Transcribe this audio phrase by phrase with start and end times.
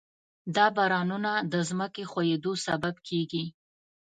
[0.55, 3.43] دا بارانونه د ځمکې ښویېدو سبب کېږي.